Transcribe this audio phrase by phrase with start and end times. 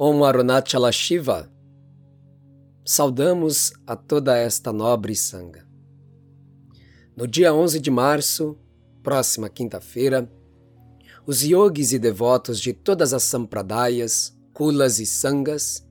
[0.00, 1.50] Om Arunachala Shiva,
[2.84, 5.66] saudamos a toda esta nobre sanga.
[7.16, 8.56] No dia 11 de março,
[9.02, 10.30] próxima quinta-feira,
[11.26, 15.84] os yogis e devotos de todas as sampradayas, kulas e sangas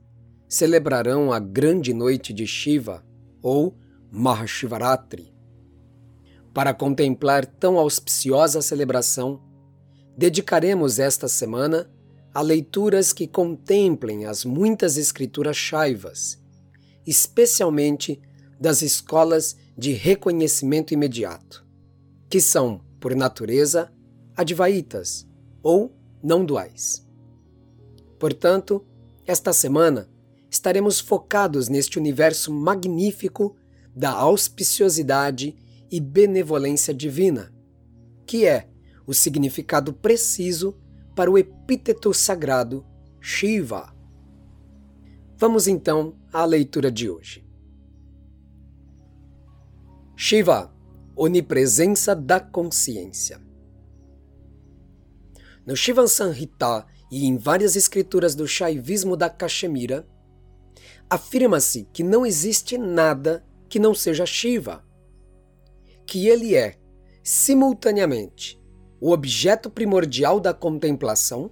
[0.48, 3.04] celebrarão a grande noite de Shiva,
[3.42, 3.76] ou
[4.10, 5.34] Mahashivaratri.
[6.54, 9.42] Para contemplar tão auspiciosa celebração,
[10.16, 11.90] dedicaremos esta semana
[12.32, 16.38] a leituras que contemplem as muitas escrituras shaivas,
[17.06, 18.20] especialmente
[18.60, 21.66] das escolas de reconhecimento imediato,
[22.28, 23.92] que são, por natureza,
[24.36, 25.26] advaitas
[25.62, 25.92] ou
[26.22, 27.06] não duais.
[28.18, 28.84] Portanto,
[29.26, 30.08] esta semana
[30.50, 33.56] estaremos focados neste universo magnífico
[33.94, 35.56] da auspiciosidade
[35.90, 37.52] e benevolência divina,
[38.26, 38.68] que é
[39.06, 40.76] o significado preciso
[41.18, 42.86] para o epíteto sagrado
[43.20, 43.92] Shiva.
[45.36, 47.44] Vamos então à leitura de hoje.
[50.14, 50.72] Shiva,
[51.16, 53.40] onipresença da consciência.
[55.66, 60.08] No Shiva Sanhita e em várias escrituras do Shaivismo da Cachemira,
[61.10, 64.84] afirma-se que não existe nada que não seja Shiva,
[66.06, 66.78] que ele é,
[67.24, 68.57] simultaneamente,
[69.00, 71.50] o objeto primordial da contemplação,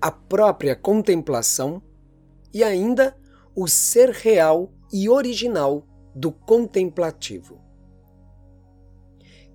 [0.00, 1.82] a própria contemplação
[2.52, 3.16] e ainda
[3.54, 7.60] o ser real e original do contemplativo.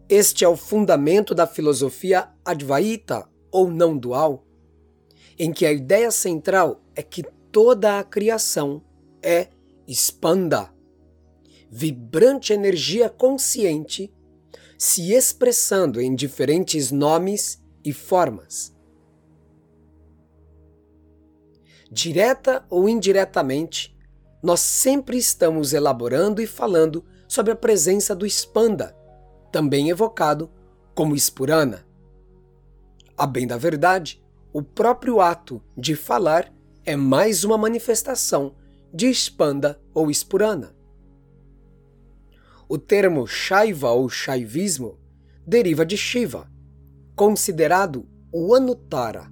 [0.08, 4.46] Este é o fundamento da filosofia Advaita ou não dual,
[5.38, 8.84] em que a ideia central é que toda a criação
[9.24, 9.50] é
[9.88, 10.72] expanda,
[11.70, 14.14] vibrante energia consciente
[14.78, 18.76] se expressando em diferentes nomes e formas.
[21.92, 23.96] Direta ou indiretamente,
[24.42, 28.96] nós sempre estamos elaborando e falando sobre a presença do Spanda,
[29.52, 30.52] também evocado
[30.94, 31.86] como Spurana.
[33.18, 36.54] A bem da verdade, o próprio ato de falar
[36.86, 38.56] é mais uma manifestação
[38.94, 40.76] de Spanda ou Spurana.
[42.68, 44.98] O termo Shaiva ou Shaivismo
[45.46, 46.50] deriva de Shiva,
[47.16, 49.32] considerado o Anuttara,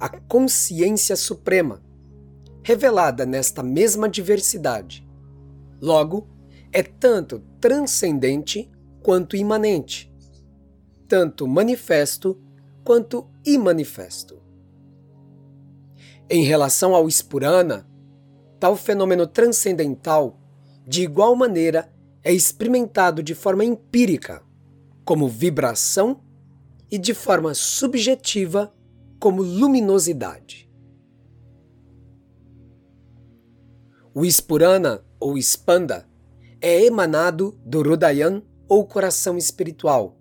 [0.00, 1.80] a consciência suprema,
[2.64, 5.06] revelada nesta mesma diversidade.
[5.80, 6.28] Logo,
[6.72, 8.68] é tanto transcendente
[9.00, 10.12] quanto imanente,
[11.06, 12.42] tanto manifesto
[12.82, 14.42] quanto imanifesto.
[16.28, 17.86] Em relação ao Spurana,
[18.58, 20.40] tal fenômeno transcendental,
[20.86, 21.93] de igual maneira,
[22.24, 24.42] é experimentado de forma empírica,
[25.04, 26.22] como vibração,
[26.90, 28.72] e de forma subjetiva,
[29.18, 30.70] como luminosidade.
[34.14, 36.08] O Ispurana, ou Spanda,
[36.60, 40.18] é emanado do Rudayan, ou coração espiritual,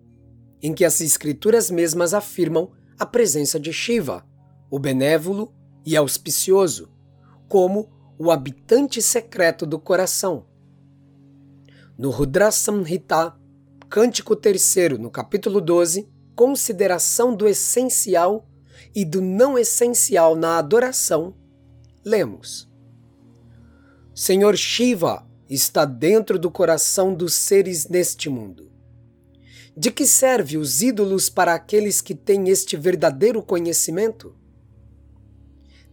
[0.62, 4.26] em que as escrituras mesmas afirmam a presença de Shiva,
[4.70, 5.54] o benévolo
[5.86, 6.92] e auspicioso,
[7.48, 10.46] como o habitante secreto do coração
[11.98, 13.36] no Rudra Samhita,
[13.90, 18.48] Cântico terceiro, no capítulo 12, consideração do essencial
[18.96, 21.36] e do não essencial na adoração,
[22.04, 22.68] lemos:
[24.16, 28.72] Senhor Shiva está dentro do coração dos seres neste mundo.
[29.78, 34.36] De que serve os ídolos para aqueles que têm este verdadeiro conhecimento?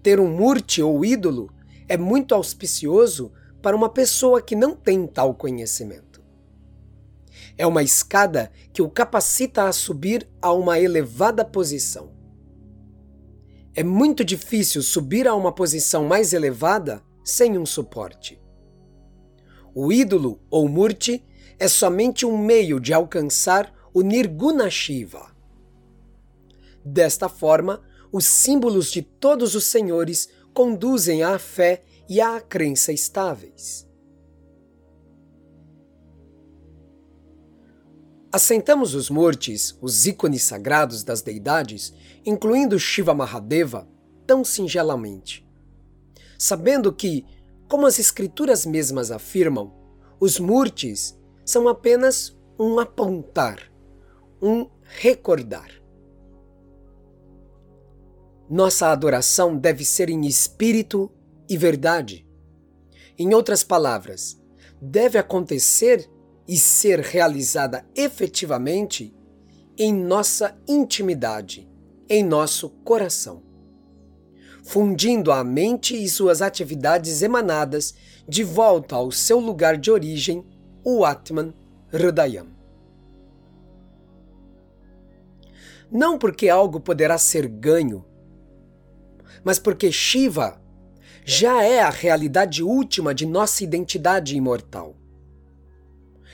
[0.03, 1.51] Ter um murti ou ídolo
[1.89, 3.33] é muito auspicioso
[3.63, 6.23] para uma pessoa que não tem tal conhecimento.
[7.57, 12.11] É uma escada que o capacita a subir a uma elevada posição.
[13.75, 18.41] É muito difícil subir a uma posição mais elevada sem um suporte.
[19.75, 21.25] O ídolo ou murti
[21.59, 25.31] é somente um meio de alcançar o Nirguna Shiva.
[26.85, 33.89] Desta forma, os símbolos de todos os senhores conduzem à fé e à crença estáveis.
[38.33, 41.95] Assentamos os mortes, os ícones sagrados das deidades,
[42.27, 43.89] incluindo Shiva Mahadeva,
[44.27, 45.49] tão singelamente.
[46.37, 47.25] Sabendo que,
[47.69, 49.73] como as escrituras mesmas afirmam,
[50.19, 51.17] os murtis
[51.47, 53.71] são apenas um apontar,
[54.43, 55.71] um recordar.
[58.49, 61.09] Nossa adoração deve ser em espírito
[61.51, 62.25] e verdade.
[63.19, 64.41] Em outras palavras,
[64.81, 66.09] deve acontecer
[66.47, 69.13] e ser realizada efetivamente
[69.77, 71.69] em nossa intimidade,
[72.09, 73.43] em nosso coração.
[74.63, 77.95] fundindo a mente e suas atividades emanadas
[78.29, 80.45] de volta ao seu lugar de origem,
[80.85, 81.53] o Atman
[81.93, 82.47] Hridayam.
[85.91, 88.05] Não porque algo poderá ser ganho,
[89.43, 90.61] mas porque Shiva
[91.25, 94.97] já é a realidade última de nossa identidade imortal.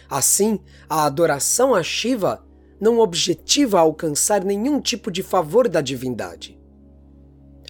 [0.08, 2.44] Assim, a adoração a Shiva
[2.80, 6.58] não objetiva alcançar nenhum tipo de favor da divindade.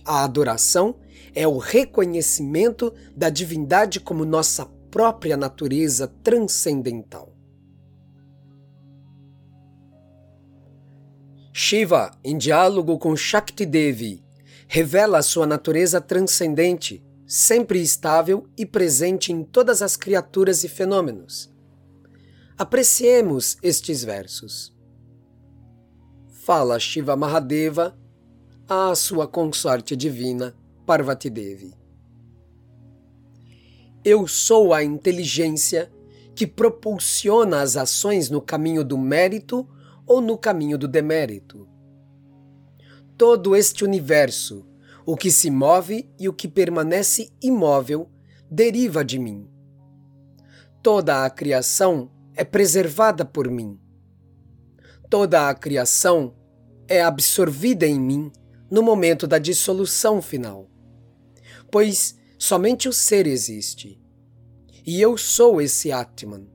[0.05, 0.97] A adoração
[1.35, 7.33] é o reconhecimento da divindade como nossa própria natureza transcendental.
[11.53, 14.23] Shiva, em diálogo com Shakti Devi,
[14.69, 21.53] revela sua natureza transcendente, sempre estável e presente em todas as criaturas e fenômenos.
[22.57, 24.75] Apreciemos estes versos.
[26.45, 27.99] Fala Shiva Mahadeva
[28.69, 30.57] à sua consorte divina,
[30.87, 31.75] Parvati Devi.
[34.05, 35.93] Eu sou a inteligência
[36.35, 39.69] que propulsiona as ações no caminho do mérito
[40.07, 41.69] ou no caminho do demérito.
[43.19, 44.65] Todo este universo,
[45.07, 48.11] o que se move e o que permanece imóvel,
[48.51, 49.49] deriva de mim.
[50.83, 53.79] Toda a criação é preservada por mim.
[55.09, 56.35] Toda a criação
[56.89, 58.33] é absorvida em mim
[58.69, 60.69] no momento da dissolução final.
[61.71, 64.03] Pois somente o ser existe.
[64.85, 66.49] E eu sou esse Atman.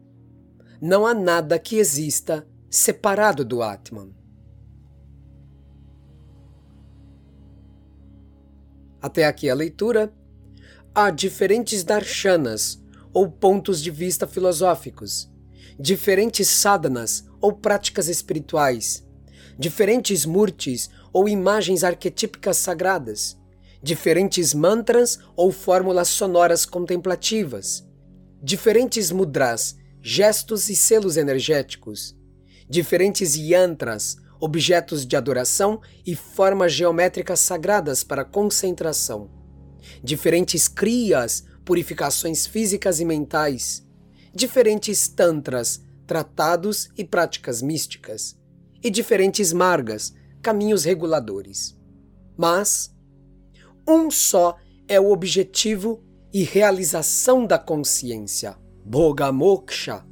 [0.82, 4.14] Não há nada que exista separado do Atman.
[9.02, 10.14] Até aqui a leitura.
[10.94, 12.80] Há diferentes darshanas,
[13.14, 15.30] ou pontos de vista filosóficos,
[15.80, 19.06] diferentes sadhanas, ou práticas espirituais,
[19.58, 23.38] diferentes murtis, ou imagens arquetípicas sagradas,
[23.82, 27.86] diferentes mantras ou fórmulas sonoras contemplativas,
[28.42, 32.16] diferentes mudras, gestos e selos energéticos,
[32.70, 39.30] diferentes yantras, objetos de adoração e formas geométricas sagradas para concentração,
[40.04, 43.88] diferentes crias, purificações físicas e mentais,
[44.34, 48.36] diferentes tantras, tratados e práticas místicas,
[48.84, 50.12] e diferentes margas,
[50.42, 51.78] caminhos reguladores.
[52.36, 52.92] Mas
[53.88, 56.04] um só é o objetivo
[56.34, 60.04] e realização da consciência, Bhogamoksha.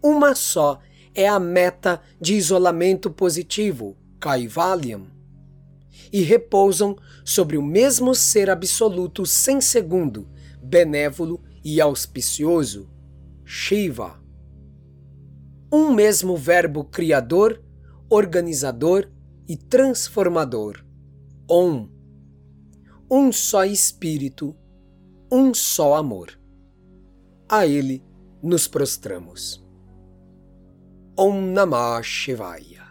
[0.00, 0.91] Uma só é
[1.28, 5.06] a meta de isolamento positivo, Kaivalyam,
[6.12, 10.28] e repousam sobre o mesmo ser absoluto sem segundo,
[10.62, 12.88] benévolo e auspicioso,
[13.44, 14.20] Shiva.
[15.72, 17.62] Um mesmo verbo criador,
[18.08, 19.10] organizador
[19.48, 20.84] e transformador,
[21.50, 21.88] Om.
[23.10, 24.56] Um só Espírito,
[25.30, 26.38] um só amor.
[27.48, 28.02] A Ele
[28.42, 29.62] nos prostramos.
[31.16, 32.81] Om Namah Shivaya.